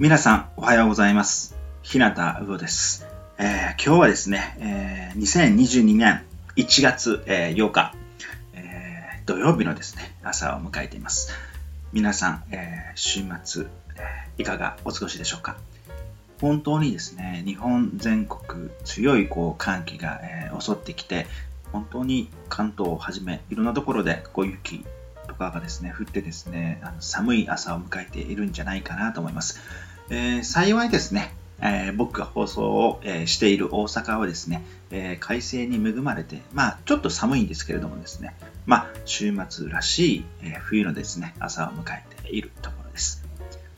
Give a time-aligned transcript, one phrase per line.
[0.00, 1.54] 皆さん、おはようございます。
[1.82, 3.06] 日向魚です。
[3.36, 6.24] えー、今日はですね、えー、2022年
[6.56, 7.94] 1月、えー、8日、
[8.54, 11.34] えー、土曜日のですね、朝を迎えています。
[11.92, 15.58] 皆さん、えー、週末、えー、いかがお過ごしでしょうか？
[16.40, 21.26] 本当にですね、日本全国強いこう寒気が、えー、襲ってきて、
[21.72, 24.82] 本当に関東をはじめいろんなところでこう雪
[25.28, 29.60] とかがですね、降ってですね、あの寒い朝を迎えているんじゃないかなと思います。
[30.10, 38.34] えー、幸いですね、えー、僕が放送を、えー、している大阪はですね、え快晴に恵まれて、まあ、ちょっと寒いんですけれどもですね、
[38.66, 43.24] まあ、週末らしい、え冬のですね、朝を迎えているところです。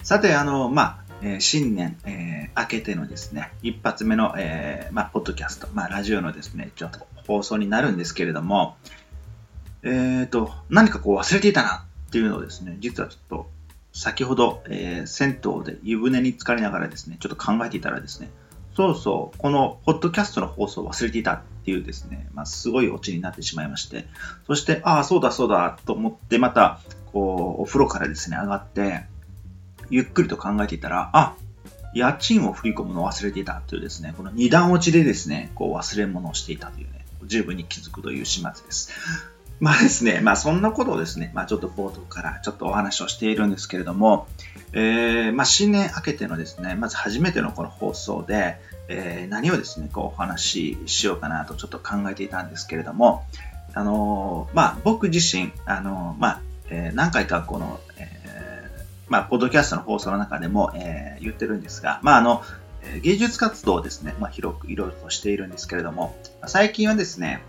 [0.02, 8.76] さて、あの、まあ、え新年、え明けてのですね、一発目の、えまあ、ポッドキャスト、まあ、ラジオのですね、ちょっと放送になるんですけれども、
[9.82, 13.50] えっ、と、何かこう忘れていたなっていうのをですね、実はちょっと
[13.92, 18.30] 先ほど、えー、銭湯で湯船に浸かりながらですね、ちょっと考えていたらですね、
[18.74, 24.06] そうそう、このポッドキャストの放送を忘れていたっていうですね、まあ、すごいオチになってしまいまして、
[24.46, 26.80] そして、ああ、そうだそうだと思って、また、
[27.12, 29.04] こう、お風呂からですね、上がって、
[29.90, 31.34] ゆっくりと考えていたら、あ、
[31.94, 38.90] 家賃を振り込むのを忘れていたというですね、この二段落ちでですね、こう忘れ物をしていたというね、十分に気づくという始末です。
[39.62, 44.26] まあですね、まあそんなことをですね、まあちょっと冒頭からちょっとお話をしているんですけれども、
[44.72, 48.56] えー、まあ新年明けてのですね、まず初めてのこの放送で、
[48.88, 53.24] えー、何をですね、こうお話ししようかなとちょっと考えていたんですけれども、
[53.72, 62.42] あのー、まあ僕自身、あの、まあ、えー、何回かこの、えー、まあポッドキャストの放送の中でも、えー、言ってるんですが、まああの、
[63.00, 66.16] 芸術活動をですね、まあ、広くいろいろとしているんですけれども、
[66.48, 67.44] 最近はですね、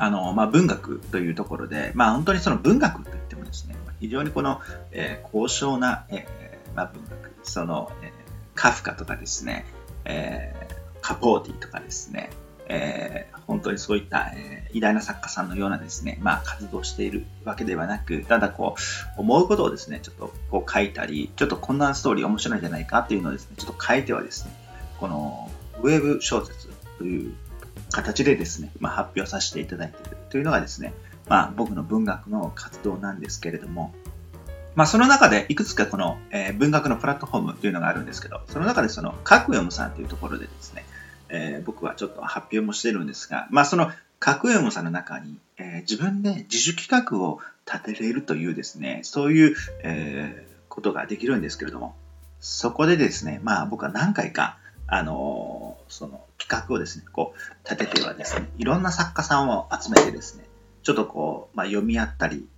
[0.00, 4.60] あの、まあ、文学というところで、まあ、本当にその文学といってもですね、非常にこの、
[4.92, 8.10] えー、高尚な、えー、まあ、文学、その、えー、
[8.54, 9.66] カフカとかですね、
[10.06, 12.30] えー、カポーティとかですね、
[12.68, 18.76] えー、本当にそういった、えー、偉大な作家さんのようなですね、まあ、活動しているわけではなく、ただこ
[19.18, 24.52] う、思うことをですね、ちょっとこう書いたり、ちょっとこんなストーリー面白いんじゃないかっていうのをですね、ちょっと書いてはですね、
[24.98, 25.50] この、
[25.82, 27.34] ウェブ小説という
[27.90, 30.94] 形でですね、まあ、発表させていただいているというのがですね、
[31.28, 33.94] まあ、僕の文学の活動なんですけれども、
[34.74, 40.84] まあ、その中でいくつかこの、えー、文学のプラットフォームというのがあるんですけど、その中でその、カクヨムさんというところでですね、
[41.28, 51.94] えー、僕はちょっと発表もしてるんですが、まあ、その、カクヨムさんの中に、えー、自分で自主企画を立てれるというですね、そういう、え、ことができるんですけれども、
[52.40, 60.44] そこでですね、まあ僕は何回か、あのその企画をですね、こう、立ててはですね、いろんな作家さんを集めてですね、
[60.82, 62.48] ちょっとこう、まあ、読み合ったり、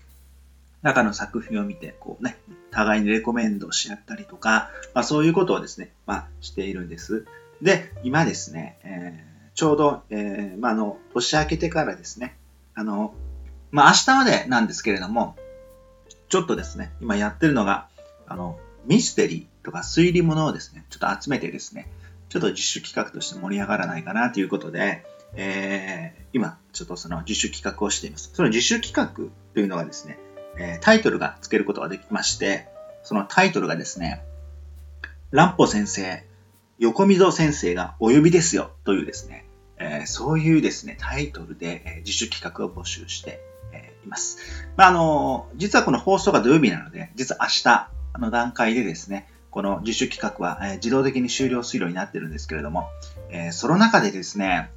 [0.83, 2.39] 中の作品を見て、こうね、
[2.71, 7.27] 互いにレコメンドし合ったりとか、まあ、そういうことをですね、まあ、しているんです。
[7.61, 12.37] で、今ですね、えー、ちょうど、えー、まあ、あの、年明けてからですね、
[12.75, 13.15] あの、
[13.71, 15.37] まあ、明日までなんですけれども、
[16.29, 17.89] ちょっとですね、今やってるのが、
[18.27, 21.89] あの、ミステリーとか推理物をですね、ちょっと集めてですね、
[22.33, 25.05] ちょっと自主企画として盛り上がらないかなということで、
[25.35, 28.31] えー、今、ちょっとその自主企画をしています。
[28.33, 30.19] その自主企画というのがですね、
[30.59, 32.69] えー、タイトルが付けることができまして、
[33.03, 34.25] そのタイトルがですね、
[35.31, 36.25] 乱歩先生、
[36.79, 39.45] 横溝先生がお呼びですよというですね、
[39.77, 43.41] えー、そういうですね、タイトルで、え、自主企画を募集して、
[43.75, 44.39] え、います。
[44.79, 52.89] まあ、あの、実はこの放送が土曜日なので、実は明日の段階でですね、この自主企画は、えー、自動的に終了するようになってるんですけれども、
[53.31, 54.71] えー、その中でですね、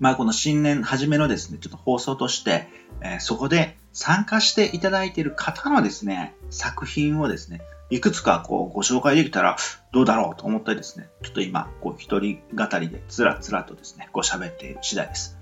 [0.00, 2.68] まあ、この新年初めのですね、ちょっと放送として、
[3.00, 9.56] えー、そこで参加していただいている方のですね、作品をですね、いくつかこうご紹介できたら
[9.92, 15.39] どうだろうと思ってですね、ちょっと今、こう一人語りでつらつらとですね、こう喋っている次第です。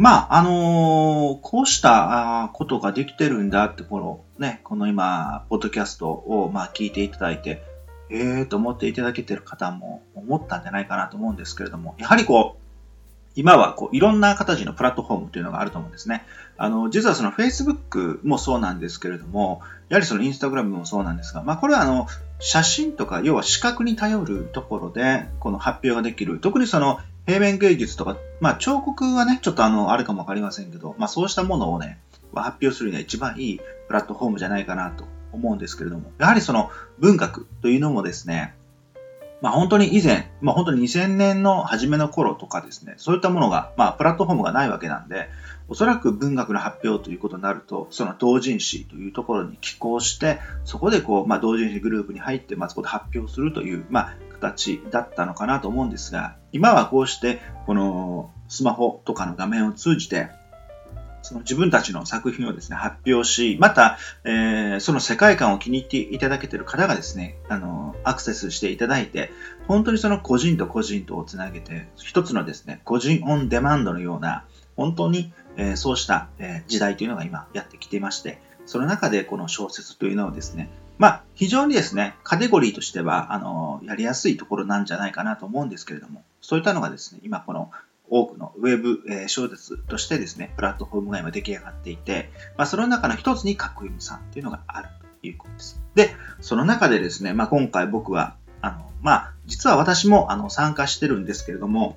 [0.00, 7.62] まあ、あのー、こうしたことができてるんだってこのね、この今、ポッドキャストをまあ聞いていただいて、
[8.08, 12.60] ええーと思っていただけてる方も思ったんじゃないかなと思うんですけれども、やはりこう、
[13.34, 16.24] 今はこういろんな形のプラットフォームというのがあると思うんですね。
[16.56, 19.60] あの、実はその Facebook もそうなんですけれども、
[19.90, 22.06] やはりその Instagram もそうなんですが、まあこれはあの、
[22.38, 26.38] 写真とか、要は視覚に頼るところで、この発表ができる。
[26.38, 32.00] 特にその平面芸術とか、まあ彫刻はね、ちょっとあの、あるかもわかりませんけど、まあそうしたものをね、
[32.34, 38.54] 発表するには一番いいプラットフォームじゃないかなと思うんですけれども、やはりその文学というのもですね、
[39.40, 45.28] まあ本当に以前、まあ本当に2000年の初めの頃とかですね、そういったものが、まあプラットフォームがないわけなんで、
[45.68, 60.30] おそらく文学の発表ということになると、その同人誌というところに寄稿して、そこでこう、まあ同人誌グループに入って、まあそこで発表するという、まあ形だったのかなと思うんですが、今はこうして、このスマホとかの画面を通じて、
[61.22, 69.30] その自分たちの作品をですね、発表し、また、えー、その世界観を気に入っていただけている方がですね、あの、アクセスしていただいて、
[69.68, 74.44] 本当にその個人と個人とをつなげて、一つのですね、個人オンデマンドのような、
[74.76, 80.70] 本当に、えー、そうした、えー、時代というのが今やってきていまして、その中でこの小説というのをですね、
[81.00, 87.70] まあ、非常にですね、カテゴリーとしては、あの、やりやすいところなんじゃないかなと思うんですけれども、そういったのがですね、今この
[88.10, 94.88] 多くのウェブ、え、小説としてですね、プラットフォームが今出来上がっていて、まあ、その中の一つにかっこいいさんというのがある
[95.22, 95.80] ということです。
[95.94, 101.96] で、その中でですね、まあ、今回僕は、あの、まあ、実は私もあの参加してるんですけれども、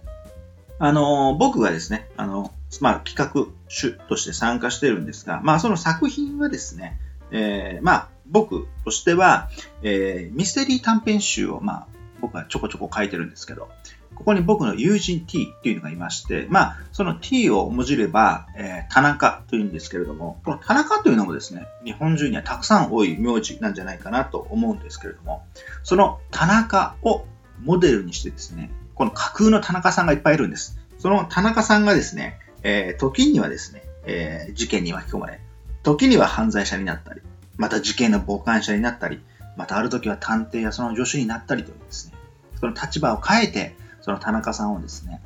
[0.80, 6.98] あの、僕がですね、あの、まあ、企画主として参加してるんですが、まあ、その作品はですね、
[7.32, 9.50] えー、まあ、僕としては、
[9.82, 11.88] えー、ミステリー短編集を、まあ、
[12.22, 13.70] 僕はちょこちょこ書いてるんですけど、
[14.16, 25.44] ここに僕の友人 T っていうのがいまして、まあ、その T をもじれば、えー、田中というんですけれども、この田中というのもですね、日本中にはたくさん多い名字なんじゃないかなと思うんですけれども、
[25.84, 27.26] その田中を
[27.62, 30.80] モデルにしてですね、この架空の田中さんがいっぱいいるんです。
[31.00, 35.42] その田中さんがですね、えー、時にはですね、えー、事件に巻き込まれ、
[35.82, 37.22] 時には犯罪者になったり、
[37.58, 39.22] また事件の傍観者になったり、
[39.56, 42.14] またある時は探偵やその助手になったりというですね、
[42.60, 45.22] その立場を変えて、その田中さんをですね、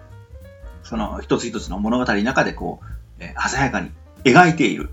[0.83, 2.85] その一つ一つの物語の中でこう、
[3.19, 3.91] えー、鮮やかに
[4.23, 4.89] 描いている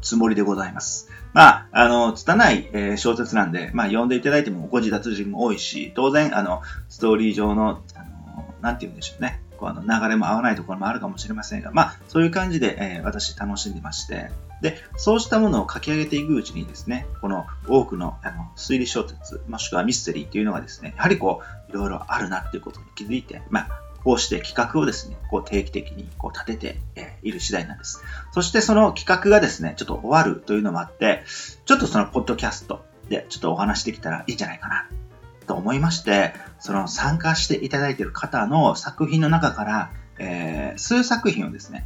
[0.00, 1.08] つもりでございます。
[1.34, 9.42] まあ、あの、拙い、えー、小説なんで、まあ、読んでいただいても誤字脱字も多いし、当然、あの、ストーリー上の、あの、なんて言うんでしょうね。
[9.58, 23.68] こうあの流れも合わないところもあるかもしれませんが、まあ、そういう感じで、えー、私楽しんでまして、で、そうしたものを書き上げていくうちにですね、この多くのあの推理小説、もしくはミステリーっていうのがですね、やはりこう、いろいろあるなっていうことに気づいて、まあ、
[24.04, 26.80] こうして企画をですね、こう定期的にこう立てて、
[27.22, 28.02] いる次第なんです。
[28.32, 31.22] そしてその企画がですね、ちょっと終わるというのもあって、
[31.64, 34.88] ちょっとそのポッドキャストでちょっとお話できたらいいんじゃないかな
[35.46, 41.84] と思いまして、その参加していただいている方の作品の中から、えー、数作品をですね、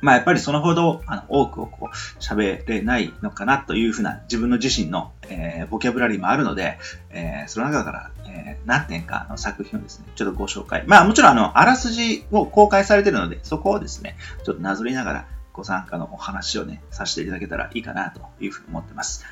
[0.00, 6.78] まあやっぱりそのほどあの多くをこう喋れないのかなというふうな自分の自身の、えー、ボキャブラリーもあるので、
[7.10, 10.84] えー、その中から、えー、何点かの作品をですね、ちょっとご紹介。
[10.86, 19.24] まあもちろんあの、あらすじを公開されているので、そこをですね、ちょっとなぞりながらご参加のお話をね、させていただけたらいいかなというふうに思っています。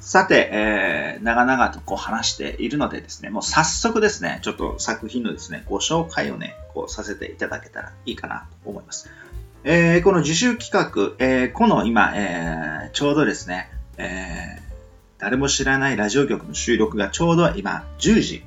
[0.00, 9.08] さて、えー、長々とこう話しているのでですね、もう早速ですね、ちょっと作品のですね、ご紹介をね、こうさせていただけたらいいかなと思います。
[9.66, 14.60] えー、この自習企画、えー、この今、えー、ちょうどですね、え、
[15.16, 18.44] 誰も知らないラジオ局の収録がちょうど今10時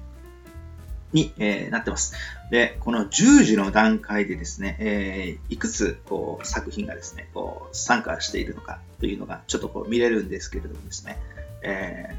[1.14, 2.14] に、え、なってます。
[2.52, 11.18] で、この10時の段階でですね、え、いくつこう作品がですね、こう参加しているのかというのがちょっとこう見れるんですけれどもですね、
[11.64, 12.16] え、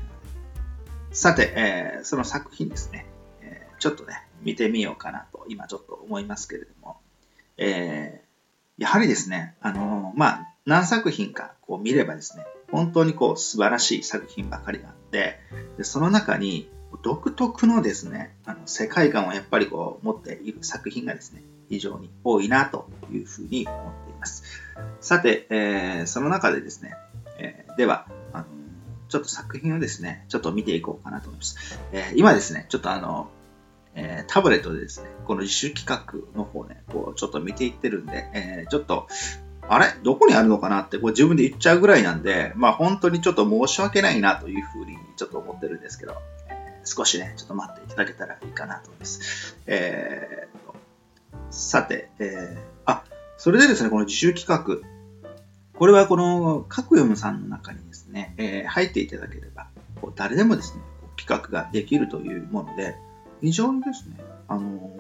[1.12, 3.06] さて、え、その作品ですね、
[3.42, 6.98] え、ちょっとね、見てみようかなと今ちょっと思いますけれども、
[7.58, 8.27] えー、
[8.78, 15.40] やはりですね、あの、まあ、何作品かこう見ればですね、本当にこう素晴らしい作品ばかりがあって、
[15.76, 16.70] でその中に
[17.02, 24.44] 独特のですね、あの世界観をやっぱりこう持っている作品がですね、非常に多いなというふうに思っています。
[25.00, 26.94] さて、えー、その中でですね、
[27.38, 28.44] えー、では、あの
[29.08, 31.81] ちょっと作品をですね、ちょっと見ていこうかなと思います。
[31.93, 33.31] えー、今ですね、ちょっとあの、
[34.00, 39.08] えタブレットでですね、この自主企画の方ね、こうちょっと見ていってるんで、えちょっと、
[39.69, 39.86] あれ？
[40.02, 46.14] どこにあるのかなってこう自分で言っちゃうぐらいなんで、まあ本当にちょっと申し訳ないなというふうにちょっと思ってるんですけど、
[46.48, 49.58] え少しね、ちょっと待っていただけたらいいかなと思います。
[49.67, 50.72] えー、
[51.50, 53.05] さて、えー、あ、
[53.36, 54.86] それでですね、この自主企画、
[55.74, 59.69] これはこの各読むさんの中にですね、えー、入っていただければ、
[60.00, 60.82] こう誰でもですね、
[61.17, 62.96] 企画ができるというもので、
[63.40, 64.16] 非常にですね、
[64.48, 64.90] あの、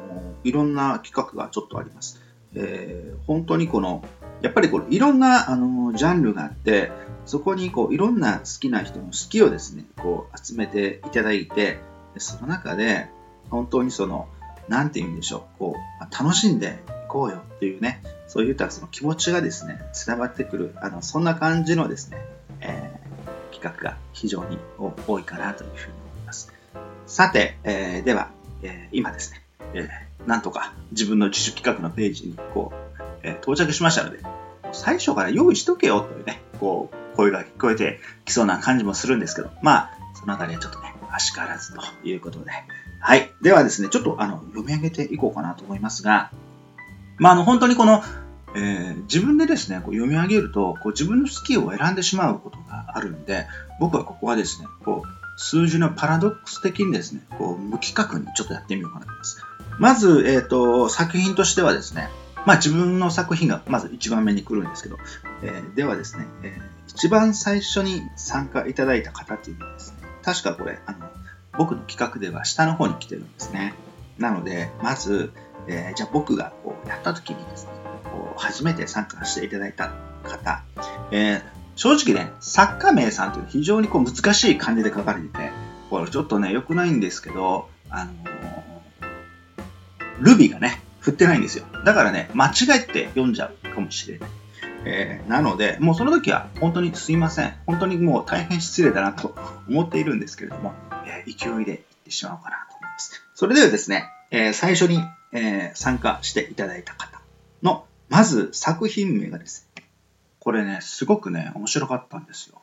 [0.44, 2.20] いろんな企画がちょっとあります。
[2.54, 4.04] えー、本当にこの、
[4.40, 6.90] やっぱりこのいろんな、あの、ジャンルがあって、
[7.26, 11.78] そこにこういろんな好きな人の好きをですね、こう集めていただいて、
[12.16, 13.08] その中で、
[13.50, 14.28] 本当にその、
[14.68, 16.70] なんて言うんでしょう、こう、楽しんでい
[17.08, 22.18] こうよっていうね、そういったその気持ちがですね、伝わってくる、あの、そんな感じのですね、
[22.60, 24.58] えー、企画が非常に
[25.06, 26.07] 多いかなというふうに。
[27.08, 28.28] さて、えー、では、
[28.62, 34.18] えー、今ですね、えー、なんとか自分の自主企画のページにこう、えー、到着しましたので、
[34.72, 42.50] 最初から用意しとけよというね、こう、声が聞こえてきそうな感じもするんですけど、まあ、そのあたりはちょっとね、足からずということで。
[43.00, 43.32] はい。
[43.40, 46.30] ではですね、ちょっとあの、読み上げていこうかなと思いますが、
[47.16, 48.02] まあ、あの、本当にこの、
[48.54, 53.46] えー、自分でですね、こう読み上げると、こう自分の好きを選んでしまうことがあるんで、
[53.80, 59.40] 僕はここはですね、こう、数字のパラドックス的にですね、こう、無企画にちょっとやってみようかなと思います。
[59.78, 62.08] まず、えっ、ー、と、作品としてはですね、
[62.44, 64.96] まあ自分の作品がまず一番目に来るんですけど、
[65.42, 71.08] えー、ではですね、えー、一番最初に参加いただいた方っていうのはですね、確かこれ、あの、
[71.56, 73.74] 僕の企画では下の方に来てるんですね。
[74.18, 75.32] なので、まず、
[75.68, 77.70] えー、じゃあ僕がこうやった時にですね、
[78.10, 79.92] こう初めて参加していただいた
[80.24, 80.64] 方、
[81.12, 85.52] えー、正直ね、作家名さんというのは非常にこう難しい漢字で書かれてて、
[85.90, 91.64] これちょっとね、良くないんですけど、あのー、ルビーがね、振ってないんですよ。
[91.84, 94.30] だからね、間違えて読んじゃうかもしれない。
[94.86, 97.54] えー、なので、もうその時は本当にすいません。
[97.64, 99.36] 本当にもう大変失礼だなと
[99.68, 100.74] 思っているんですけれども、
[101.06, 103.22] えー、勢いでいってしまおうかなと思います。
[103.36, 107.20] それではですね、えー、最初に、え参加していただいた方
[107.62, 109.67] の、まず作品名がですね、
[110.48, 112.62] これね、すごくね、面白かったんですよ。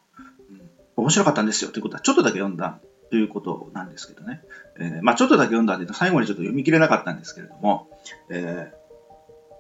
[0.50, 0.62] うん、
[0.96, 2.80] 面白かったんですよということは、ちょっとだけ読んだ
[3.12, 4.42] ということなんですけどね。
[4.80, 7.88] えまあ、ちょっとだけ読んだんで、最後にちょっと読み切れなかったんですけれども、
[8.32, 8.74] え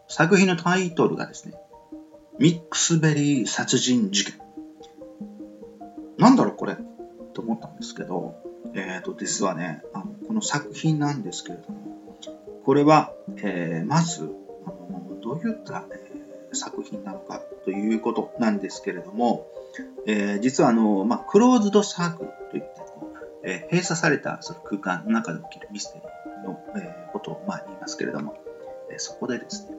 [0.07, 1.53] 作品のタイトルがですね、
[2.39, 4.39] ミックスベリー殺人事件。
[6.17, 6.77] なんだろうこれ
[7.35, 8.37] と思ったんですけど、
[8.73, 12.17] えっ、ー、と、実はね、あのこの作品なんですけれども、
[12.65, 13.13] これは、
[13.43, 14.23] え、まず
[14.65, 16.04] あの、どういった、え、
[16.55, 19.47] 作品なのかということなんですけれども、
[20.07, 22.85] えー、実はあの、まあ、クローズドサークルといって
[23.45, 28.35] え閉鎖されたその空間の中で起きるミステリーの、えことを、まあ、言いますけれども、
[28.91, 29.77] えそこでですね、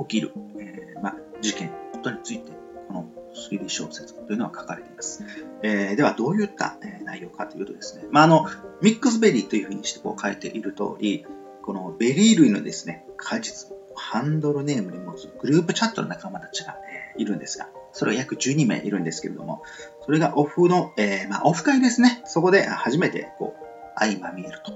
[0.00, 2.50] 起きる、えまあ、事件、ことについて、
[2.88, 5.24] この推理小説というのは書かれています。
[5.62, 8.46] えー、では、どういった、内容かというとですね、まあ、あの、
[8.82, 11.24] ミックスベリーというふうにしてこう書いている通り、
[11.62, 14.98] このベリー類のですね、果実、ハンドルネームに
[15.40, 19.62] グループチャットの仲間たちが、えいるんですが、それは約12名いるんですけれども、
[20.04, 22.22] それがオフの、えー、まあ、オフ会ですね。
[22.26, 23.66] そこで初めて、こう、
[23.98, 24.72] 相まみえると。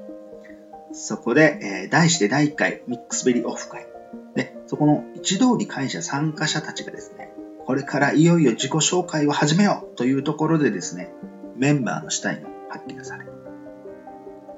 [0.92, 3.86] そこで、えー、題して第1回ミックスベリーオフ会。
[4.34, 7.32] で、そこの一通り会社参加者たちがですね、
[7.66, 11.12] これからいよいよ自己紹介を始めようというところでですね、
[11.56, 13.32] メンバーの死体が発見される。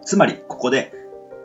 [0.04, 0.92] つまり、ここで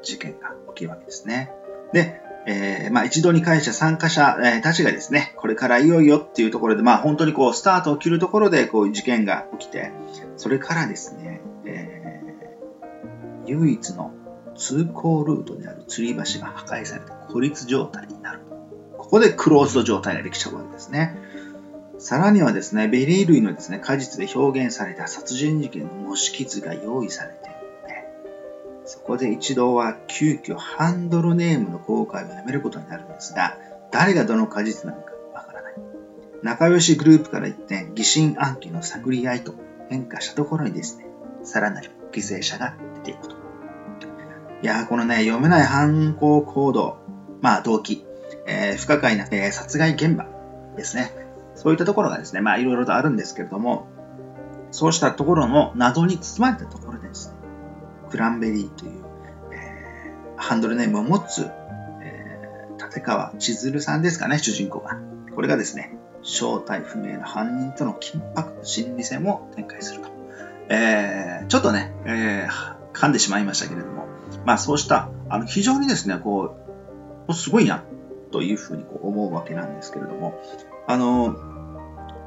[0.04, 1.52] 事件が起きるわけですね。
[1.94, 9.92] で、えー、まあ、一度に会社参加者、えー、たちがですね、これからいよいよっていうところで、まあ、本当にこう、スタートを切るところで、こういう事件が起きて、
[10.38, 14.14] それからですね、えー、唯一の
[14.56, 18.40] 通行ルートである吊り橋が破壊されて孤立状態になる。
[18.98, 21.16] ここでクローズド状態ができちゃうわけですね。
[22.00, 27.47] さらにはですね、ベリー類のですね、果実で表現された殺人事件の模式図が用意されて
[28.88, 33.58] そこで一度は急遽ハンドルネームの公開をやめることになるんですが、
[33.92, 35.74] 誰がどの果実なのかわからない。
[36.42, 39.54] 仲良しグループから一転、疑心暗鬼の探り合いと
[39.90, 41.08] 変化したところにですね、
[41.44, 43.36] さらなる犠牲者が出ていくと。
[44.62, 46.98] いやー、このね、読めない犯行行動、
[47.42, 48.06] まあ動機、
[48.48, 50.28] えー、不可解な、えー、殺害現場
[50.78, 51.12] ですね。
[51.56, 53.88] そういったところがですね、まあいろいろとあるんですけれども、
[54.72, 57.37] そうしたところの謎に包まれたところでですね、
[58.10, 58.92] クランベリーという、
[59.52, 61.50] えー、ハンドルネームを持つ、
[62.02, 64.98] えー、立川千鶴さんですかね、主人公が。
[65.36, 70.10] これがですね、正体不明の犯人との緊迫心理戦を展開すると。
[70.70, 74.08] えー、ちょっとね、えー、噛んでしまいましたけれども、
[74.46, 76.58] まあそうした、あの、非常にですね、こ
[77.28, 77.84] う、すごいな、
[78.32, 80.40] というふうにこう思うわけなんですけれども、
[80.88, 81.36] あの、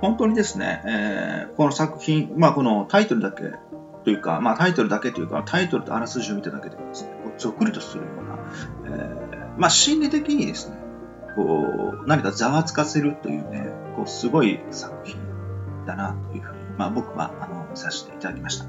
[0.01, 3.43] 本当にですね、えー、この作品、まあこのタイトルだけ
[4.05, 10.77] というか、まあ、タイトルだけというか、タイトルとあらすじを見ただけでもですね、こうぞっくりとするような、えー、まあ、心理的にですね、
[11.37, 15.17] こう、何かざわつかせるというね、こう、すごい作品
[15.87, 18.67] だなというふうに、まあ、僕は、あの、見させていただきました。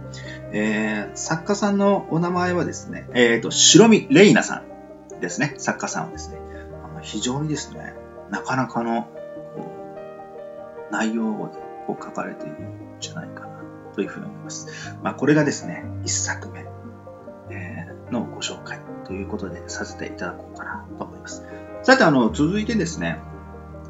[0.52, 4.64] えー、作家さんのお名前はですね、えっ、ー、と、白見玲奈さ
[5.16, 6.40] んですね、作家さんはですね、
[6.84, 7.96] あの非常にですね、
[8.30, 9.04] なかなかの、
[9.56, 9.72] こ
[10.90, 11.52] う、内容を
[11.88, 13.51] こう書かれているんじゃないかな
[13.96, 14.96] というふうに思います。
[15.04, 16.66] まあ、これがですね、一作目、
[18.12, 21.44] のご紹介ということでさせていただこうかなと思います。
[21.84, 23.20] さて、あの、続いてですね、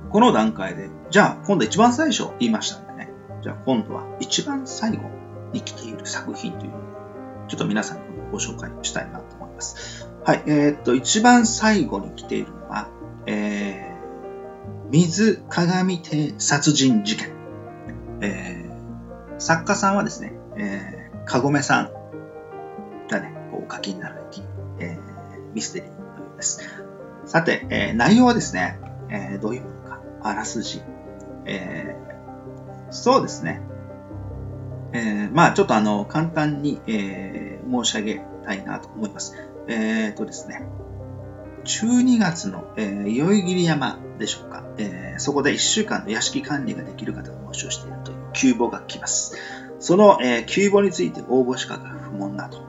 [0.09, 3.09] この段階で、じゃあ今度一番最初言いましたんでね、
[3.41, 5.09] じゃあ今度は一番最後
[5.51, 6.81] に来ている作品というのを
[7.47, 10.07] ちょっと皆さんにご紹介したいなと思います。
[10.23, 12.89] はい、えー、っと、一番最後に来ているのは、
[13.25, 17.31] えー、水鏡亭殺人事件。
[18.23, 18.60] えー、
[19.41, 21.91] 作家さんはですね、えー、かごめさん
[23.09, 24.41] がね、こうお書きになられて、
[24.79, 26.61] えー、ミステリーです。
[27.25, 28.79] さて、えー、内容はですね、
[29.09, 30.83] えー、どういうものか、あらすじ、
[31.45, 33.61] えー、そうですね、
[34.93, 39.35] えー、まあちょっとあの、簡単に、えー、申し上げたいなと思います。
[39.67, 40.67] えっ、ー、とですね、
[41.65, 49.37] 12月の、えー、宵切山でしょうか、えー、そこで1週間の屋敷管理ができる方が募集しているという急募が来ます。
[49.79, 52.61] その、えー、急募について応募資格が不問だと。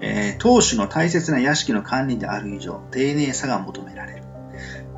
[0.00, 4.22] えー、当主の大切な屋敷の管理である以上、丁寧さが求められる。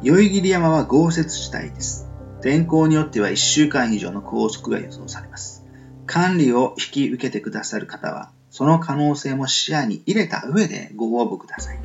[0.02, 2.08] 宵切山は豪雪地帯です。
[2.42, 5.64] 天候によっては1週間以上の拘束が予想されます。
[6.06, 11.78] 管理を引き受けてくださる方は、その可能性も視野に入れた上でご応募ください。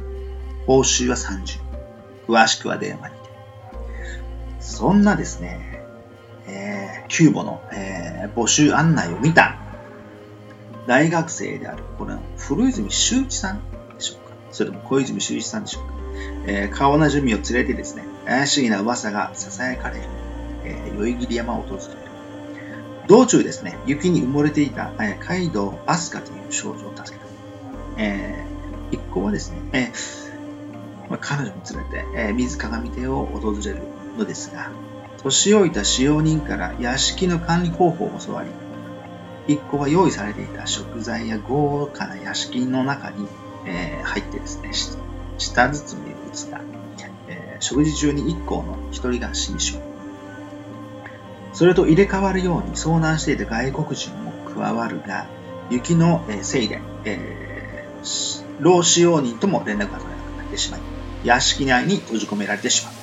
[0.67, 1.59] 報酬は30。
[2.27, 3.21] 詳しくは電話にて。
[4.59, 5.70] そんなですね、
[6.51, 9.57] えー、キューボの、えー、募集案内を見た
[10.85, 13.61] 大学生である、これ古泉修一さん
[13.95, 14.35] でしょうか？
[14.51, 15.93] それとも小泉修一さんでしょうか、
[16.47, 20.03] えー、顔なじみを連れてですね、怪しげな噂が囁かれる、
[20.65, 21.81] えー、宵切山を訪れる。
[23.07, 27.21] 道中ですね、雪に埋もれていた、えー、カイドウ・アスカという少女を助けた。
[27.97, 33.81] えー、一行はですね、えーまあ、彼女に連れて、えー、水鏡亭を訪れる
[34.17, 34.71] のですが、
[35.23, 38.49] 年老いた使用人から屋敷の管理方法を教わり、
[39.47, 43.27] 一行は用意されていた食材や豪華な屋敷の中に、
[43.65, 44.71] えー、入ってですね、
[45.37, 46.61] 舌包みを打つが、
[47.27, 49.81] えー、食事中に一行の一人が死にしう。
[51.53, 55.27] それと入れ替わるように遭難していた外国人も加わるが、
[55.69, 60.81] 雪のせいで、えー、老使用人とも連絡が取れなくなってしまい、
[61.23, 63.00] 屋敷内に閉じ込められてしまう。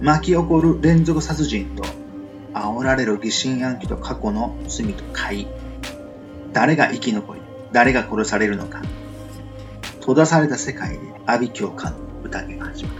[0.00, 1.84] 巻き起こる連続殺人と、
[2.54, 5.46] 煽られる疑心暗鬼と過去の罪と怪
[6.52, 7.40] 誰が生き残り、
[7.72, 8.82] 誰が殺されるのか。
[10.00, 12.96] 閉ざされた世界で阿鼻教官の宴が始まる。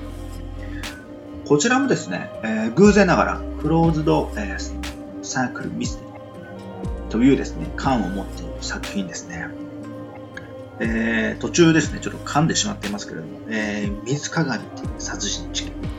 [1.47, 9.49] こちらもですね、えー、偶然ながら、クローズド、えー、サークルミステリーというですね、感を持っている作品ですね。
[10.81, 15.92] えー、途中ですね、ちょっと噛んでしまっていますけれども、えー、水鏡っていう殺人事件。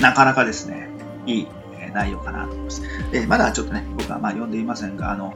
[0.00, 0.88] なかなかですね、
[1.26, 1.48] いい
[1.92, 2.82] 内容かなと思います。
[3.12, 5.34] えー、まだちょっとね、僕はまあ読んでいませんが、あの、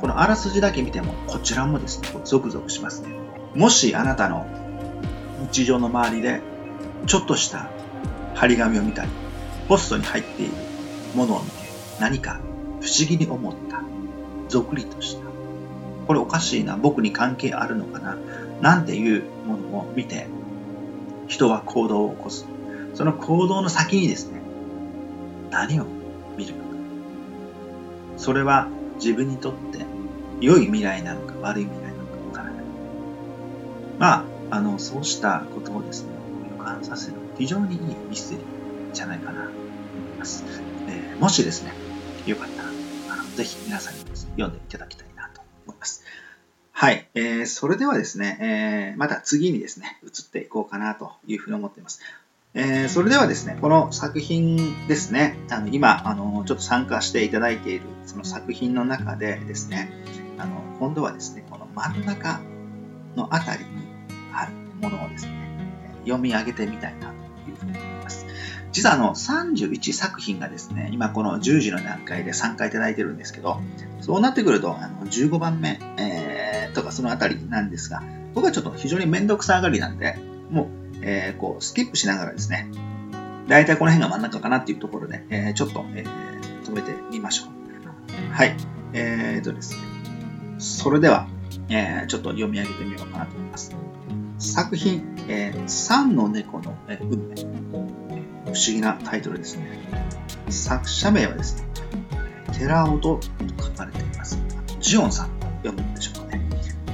[0.00, 3.08] このあらすじだけ見ても、こちらもですね、ゾクゾクしますね。
[3.54, 4.46] もしあなたの
[5.52, 6.40] 日常の周りで、
[7.06, 7.68] ちょっとした
[8.34, 9.10] 張り紙を見たり、
[9.68, 10.52] ポストに入っている
[11.14, 11.56] ものを見て、
[12.00, 12.40] 何か
[12.80, 13.82] 不思議に思った。
[14.48, 15.22] ぞくりとした。
[16.06, 18.18] これおかしいな、僕に関係あるのかな、
[18.60, 20.26] なんていうものを見て、
[21.28, 22.46] 人は行動を起こす。
[22.94, 24.40] その行動の先にですね、
[25.50, 25.86] 何を
[26.36, 26.70] 見るのか。
[28.16, 29.84] それは自分にとって
[30.40, 32.64] 良い未来なのか悪い未来なのかわからない。
[33.98, 34.12] ま
[34.50, 36.10] あ、あの、そうしたことをですね、
[36.50, 39.54] 予感させる非常にいいミステリーじゃないかなと思
[40.14, 40.44] います。
[40.88, 41.72] えー、もしですね、
[42.26, 42.68] よかったら、
[43.14, 46.02] あのぜひ皆さんにです、ね、読んでいただきたいなと思います。
[46.72, 47.08] はい。
[47.14, 52.00] えー、それではですね、えー、また次にですね、移っていこうかなというふうに思っています。
[52.54, 59.90] えー、それではですね、この作品ですね、あの今あの、ちょっと参加していただいているその作品の中でですね、
[60.36, 62.40] あの今度はですね、この真ん中
[63.16, 63.70] のあたりに
[64.34, 65.32] あるものをですね、
[66.04, 68.26] 読み上げてみたいなというふうに思います。
[68.70, 73.62] 実はあの31作品がですね、今この10時の段階で参加いただいてるんですけど、
[74.02, 78.02] そうなってくるとあの15番目、えー、とかそのあたりなんですが、
[78.34, 80.18] 僕はちょっと非常にめんどくさがりなんで、
[80.50, 82.68] もうえー、こう、スキップしながらですね、
[83.48, 88.32] 大体この辺が真ん中かなっていうところで、えー、ちょっと、えー、止めてみましょう。
[88.32, 88.56] はい。
[88.92, 89.80] えーとですね。
[90.58, 91.28] それでは、
[91.68, 93.74] えー、ちょっと読み上げてみようかなと思います。
[94.38, 97.52] 作品、えー、3の猫の、えー、運命、えー。
[98.44, 99.80] 不思議なタイトルですね。
[100.48, 101.68] 作者名はですね、
[102.52, 103.20] 寺尾と
[103.60, 104.38] 書かれています。
[104.80, 106.42] ジオンさんと読むんでしょうかね。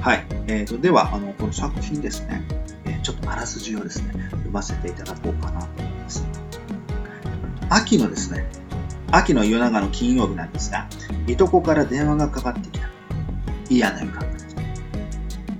[0.00, 0.26] はい。
[0.46, 2.42] えーと、では、あの、この作品ですね。
[3.08, 6.26] ちょっとあらすじをですね、読ませていただこうかなと思います。
[7.70, 8.44] 秋のですね、
[9.10, 10.86] 秋の夜長の金曜日なんですが、
[11.26, 12.86] いとこから電話がかかってきた。
[13.70, 14.26] 嫌な予感が。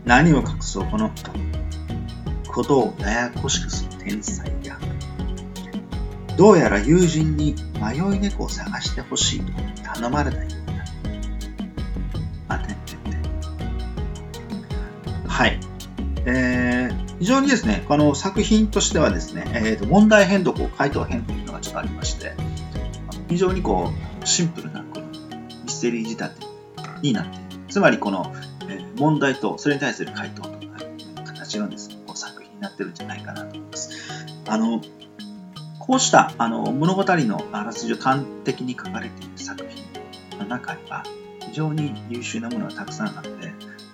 [0.05, 1.31] 何を隠そうこの人。
[2.53, 4.83] ことをややこしくする天才である。
[6.37, 9.53] どうやら友人に迷い猫を探してほしいと
[9.95, 10.51] 頼まれたよう
[12.49, 12.57] だ。
[12.57, 13.17] あてんてんて。
[15.27, 15.59] はい。
[16.27, 22.35] えー、非常にですね、この作品としてはですね、えー、と問題変読、回答変というのがちょっとありまして、
[23.29, 23.91] 非常にこ
[24.23, 26.47] う、シンプルなこのミステリー仕立て
[27.03, 27.45] になっている。
[27.69, 28.33] つまりこの、
[28.69, 30.71] え、問題とそれに対する回答という
[31.25, 33.91] 形のですね、こう作品になってるんじゃないかなと思います。
[34.47, 34.81] あの、
[35.81, 41.03] こうしたあの物語のあらすじを端的に書かれている作品の中には、
[41.41, 43.31] 非常に優秀なものがたくさんあって、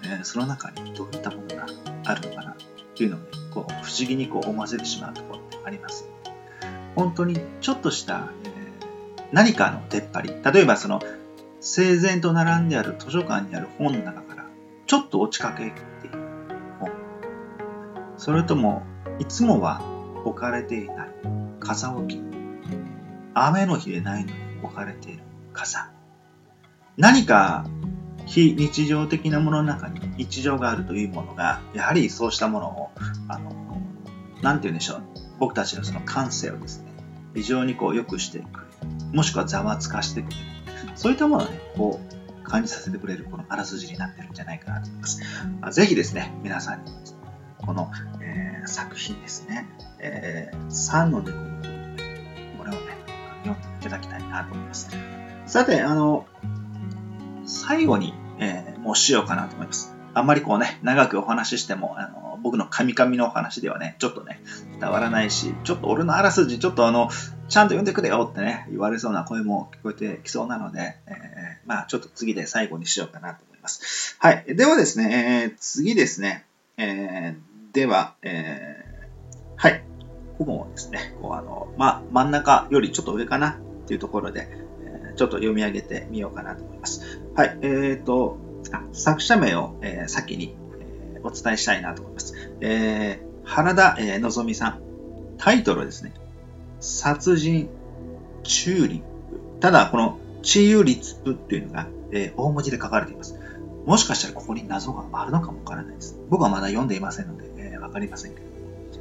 [0.04, 1.66] えー、その中にどういったものが
[2.04, 2.54] あるのかな
[2.94, 3.20] っていうのを、
[3.52, 6.09] こう不思議にこう思わせてしまうところってあります。
[6.94, 11.00] 本当にちょっとした、えー、何かの出っ張り、例えばその
[11.61, 14.46] 整然と並んである図書館にある本の中から
[14.87, 16.18] ちょっと落ちかけっている
[16.78, 16.92] 本、
[18.16, 18.85] それとも
[19.18, 19.83] いつもは
[20.24, 21.09] 置かれていない
[21.59, 22.22] 傘置き、
[23.35, 25.90] 雨の日でないのに置かれている傘、
[26.96, 27.66] 何か
[28.26, 32.90] 非日常的なものの中に日常があるというものが、やはりそうしたものを、
[33.28, 33.50] あの、
[34.42, 35.02] なて言うんでしょう。
[35.38, 36.92] 僕たちのその感性をですね、
[37.34, 38.64] 非常にこう良くしていく。
[39.12, 40.30] もしくはざわつかしていく。
[40.94, 45.06] そういったものをね、こう感じさせてくれるこのあらすじになってるんじゃないかなと思いま
[45.72, 45.80] す。
[45.80, 46.92] ぜひですね、皆さんに、
[47.58, 49.66] この、えー、作品ですね、
[49.98, 51.44] えー、3の猫の
[52.58, 52.96] これをね、
[53.44, 54.90] 読んでいただきたいなと思います。
[55.46, 56.26] さて、あの、
[57.46, 59.94] 最後に、えー、もうしようかなと思います。
[60.14, 64.40] あんまりこうね、長くお話ししても、あの、僕の神々のお話ではね、ちょっとね、
[64.80, 67.11] 伝わらないし、ちょっと俺のあらすじ、ちょっとあの、
[67.48, 71.14] ちゃんと読んでくれよってね、言われそうな声も聞こえてきそうなので、えー、
[71.66, 74.16] まあちょっと次で最後にしようかなと思います。
[74.18, 74.44] はい。
[74.48, 76.44] ではですね、えー、次ですね、
[76.76, 79.83] えー、では、えー、はい。
[80.38, 84.63] ここもですね、こうあの、まあ、真ん中よりちょっと上かなっていうところで、
[85.16, 87.20] ちょっと読み上げてみようかなと思います。
[87.35, 88.38] はい、えっ、ー、と、
[88.92, 90.55] 作者名を、えー、先に、
[91.14, 92.35] えー、お伝えしたいなと思います。
[92.61, 94.85] えー、原田、えー、のぞみさん。
[95.38, 96.14] タイトルですね、
[96.81, 97.68] 殺人
[98.44, 99.05] チューリップ。
[99.61, 103.38] ただ、このチューリップっていうのが、えー、大文字で書かれています。
[103.85, 106.18] もしかしたらここに謎があるのかもわからないです。
[106.31, 108.46] 僕はまだ読んでいませんので、えー、わかりませんけど。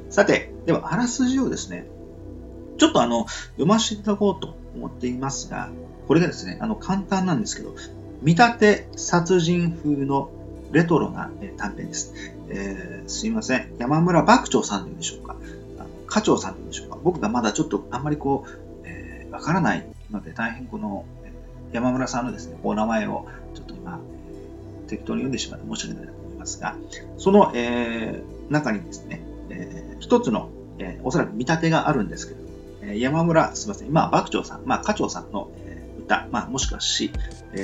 [0.10, 1.88] さて、では、あらすじをですね、
[2.78, 5.70] ちょっとあの、読ませていただこうと思っていますが、
[6.08, 7.74] これがですね、あの、簡単なんですけど、
[8.22, 10.32] 見立て殺人風の
[10.72, 12.14] レトロな、え短編です。
[12.50, 13.74] えー、すいません。
[13.78, 15.36] 山村幕長さんでしょうか。
[16.08, 16.98] 課長さんでしょうか。
[17.04, 18.50] 僕がまだちょっとあんまりこう、
[18.86, 21.06] えー、わからないので、大変この、
[21.72, 24.00] 山村さんのですね、お名前をちょっと今、
[24.88, 26.76] 適当に読んでしまって申し訳ないと思いますが、
[27.18, 32.44] その、えー、中にですね、えー、一つの、えー、おそらく見立てがあるんですけど、
[32.84, 35.50] え山村、すみません、今、幕長さん、まあ、課長さんの、
[36.04, 37.12] 歌、まあ、もしくは詩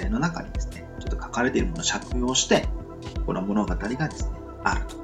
[0.10, 2.68] の中にですね、ちょっと書かれているものを借用して、
[3.26, 4.32] この物語がですね、
[4.64, 4.98] あると。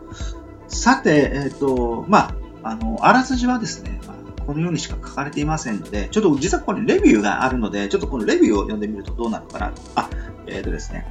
[0.68, 9.82] さて、えっ、ー、と、まあ、あの、あらすじはですね、まあ、このようにしか書かれていませんので、ちょっと実はここにレビューがあるので、ちょっとこのレビューを読んでみるとどうなるのかなと。
[9.96, 10.10] あ、
[10.48, 11.06] えっ、ー、とですね、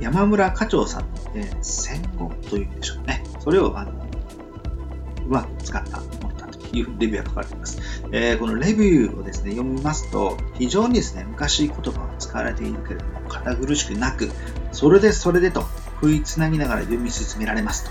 [0.00, 3.22] 山村課長さんの、えー、戦後というんでしょうね。
[3.38, 3.92] それを、あの、
[5.26, 6.00] うまく使った
[6.78, 7.80] いうレビューが書かれています。
[8.12, 14.30] えー、このレビューをですね、読みますと、非常にですね、昔言葉が使われているけれども、堅苦しくなく、
[14.72, 15.64] それでそれでと、
[16.00, 17.90] 食いつなぎながら読み進められますと。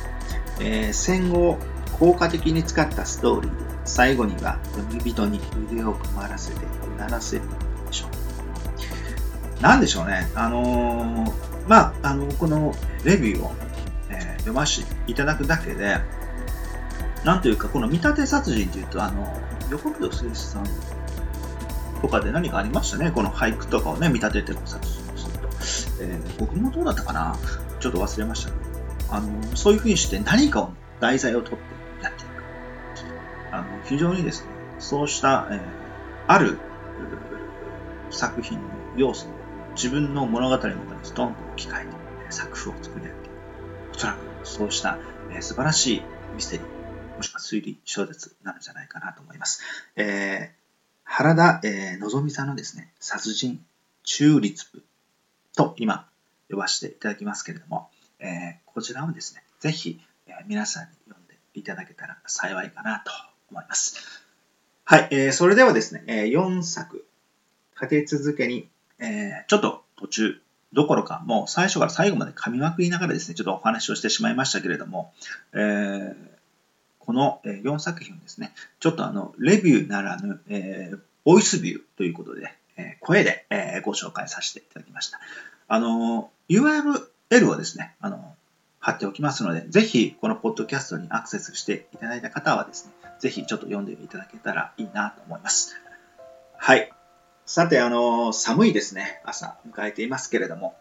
[0.61, 1.57] えー、戦後、
[1.99, 5.39] 効果的に使ったストーリーで、最後には読み人に
[5.71, 6.65] 腕を組らせて
[6.95, 7.43] うならせる
[7.87, 9.61] でしょう。
[9.61, 10.29] なんでしょうね。
[10.35, 11.33] あのー、
[11.67, 13.51] まあ、あの、このレビューを、
[14.09, 15.97] えー、読ませていただくだけで、
[17.23, 20.65] なんというか、この見立て殺人っていうと、あの、横溝誠司さん
[22.01, 23.11] とかで何かありましたね。
[23.11, 25.49] この俳句とかをね、見立てて殺人をすると。
[26.01, 27.35] えー、僕もどうだったかな
[27.79, 28.61] ちょっと忘れましたけど、
[29.11, 32.29] あの、そういうふうにして何かを題材を取ってやっていく。
[33.51, 35.59] あの、非常にですね、そうした、えー、
[36.27, 36.57] ある
[38.11, 38.63] 作品の
[38.95, 39.29] 要素を
[39.75, 41.91] 自分の物語の中にストンと置き換えて
[42.29, 43.29] 作風を作り上げて。
[43.95, 44.97] おそらくそうした、
[45.31, 46.01] えー、素晴らしい
[46.35, 46.78] ミステリー、
[47.19, 49.61] もしくは推理小説なんじゃないかなと思います。
[49.97, 50.47] えー、
[51.03, 53.59] 原田、えー、のぞみさんのですね、殺人
[54.03, 54.81] 中立部
[55.53, 56.07] と今
[56.49, 63.11] 呼ばせていただきますけれども、えー、こちらをですね、ぜひ、えー、皆さんに読んでいただけたら幸いかなと
[63.51, 64.23] 思います。
[64.85, 67.05] はい、えー、それではですね、えー、4作
[67.75, 75.11] 立て続けに、えー、ちょっと途中どころか、もう最初から最後まで噛みまくりながらですね、ちょっとお話をしてしまいましたけれども、
[75.51, 76.38] えー、
[77.09, 85.19] この4作品をですね、ちょっとあの、レビューならぬ、えー、ボイスビューということで、えー、声で、えー、ご紹介させていただきました。
[85.67, 88.35] あの、URL をですね、あの、
[88.79, 95.75] 貼っておきますので、ぜひこのポッドキャストにアクセスしていただいた方はですね、ぜひちょっと読んでいただけたらいいなと思います。
[96.57, 96.91] はい。
[97.47, 100.77] さて、あの、寒いですね、朝迎えていますけれども、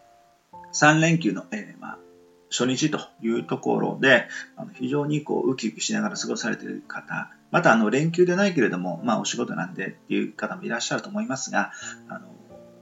[0.73, 1.97] 3連休の、えー、まあ、
[2.49, 11.71] 初日というところで、あの非常にこうウキウキしながら過ごされている方、またあの連休でないけれども、まあお仕事なんでっていう方もいらっしゃると思いますが、
[12.07, 12.27] あの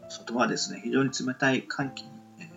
[0.10, 2.50] 外はですね、非常に冷たい寒気にえ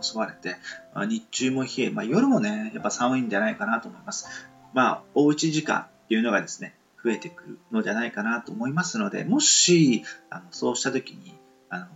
[0.00, 0.56] 襲われて、
[0.94, 4.28] まあ、日中も冷え、まあ、夜もね、やっぱ寒いんじゃないかなと思います。
[4.72, 11.34] まあ、おうち時間っていうのがですね、増えてくるのじゃないかなと思いますので、もし、あのそうした時に、
[11.68, 11.86] あの、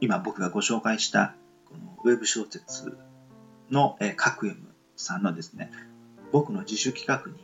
[0.00, 1.34] 今僕がご紹介した
[1.66, 2.96] このウェブ小説
[3.70, 4.56] の、えー、カクエム
[4.96, 5.70] さんのですね、
[6.32, 7.38] 僕の自主企画に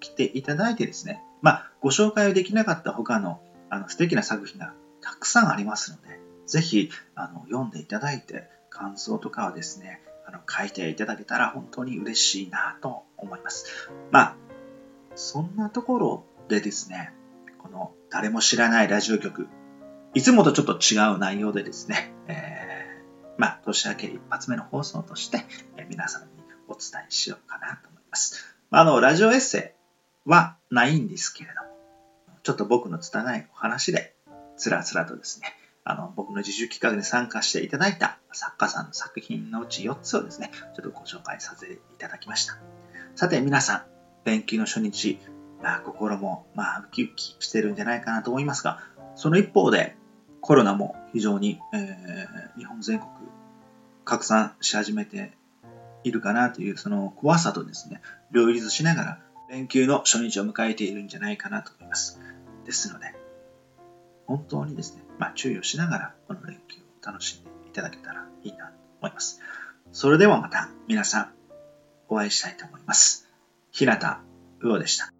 [0.00, 13.90] 来ていただいてですね、まあ、ご紹介できなかった他のあの素敵な作品がたくさんありますので、ぜひあの読んでいただいて、感想とかをですね、あの書いていただけたら本当に嬉しいなと思います。
[14.10, 14.36] まあ、
[15.14, 17.12] そんなところでですね、
[17.58, 19.48] この誰も知らないラジオ局、
[20.14, 22.65] いつもとちょっと違う内容でですね、えー、
[23.38, 25.44] まあ、年明け一発目の放送として、
[25.76, 26.28] え、皆さんに
[26.68, 28.56] お伝えしようかなと思います。
[28.70, 29.74] あの、ラジオエッセ
[30.26, 34.14] イはないんですけれども、ちょっと僕の拙いお話で、
[34.56, 42.58] つらつらとですね、あの、僕の自主企画に参加していただいた作家さんの作品のうち4つをですね、ちょっとご紹介させていただきました。
[43.14, 43.82] さて皆さん、
[44.24, 45.20] 連休の初日、
[45.62, 48.80] まあ、心もまあウキウキしてるんじゃないかなと思いますが、
[49.14, 49.95] その一方で
[50.46, 53.10] コロナも非常に、えー、日本全国
[54.04, 55.32] 拡散し始めて
[56.04, 59.18] いるかなというその怖さとですね、両立しながら
[59.50, 62.20] 連休の初日を迎えているんじゃないかなと思います。
[62.64, 63.12] ですので、
[64.26, 69.40] 本当にですね、まあ、注意をしながら、この連休を楽しんでいただけたらいいなと思います。
[69.90, 71.32] それではまた皆さん
[72.08, 73.28] お会いしたいと思います。
[73.72, 74.20] 平田
[74.60, 75.15] 魚でした。